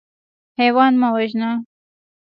[0.59, 1.51] حیوان مه وژنه.